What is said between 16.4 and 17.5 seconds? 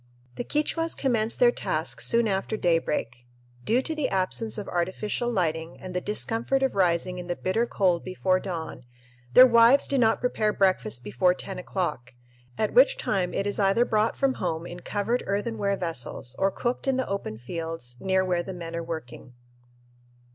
cooked in the open